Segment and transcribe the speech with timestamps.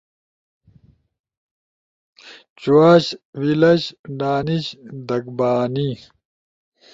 [2.59, 3.05] چُواش،
[3.39, 3.83] ویلش،
[4.19, 4.65] ڈانیش،
[5.07, 5.89] دھگبانی